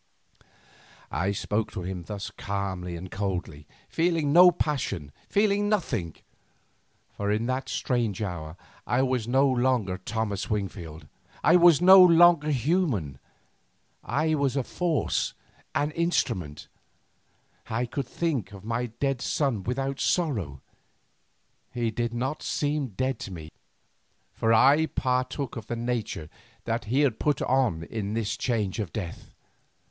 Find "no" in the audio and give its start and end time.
4.33-4.49, 9.27-9.47, 11.83-12.01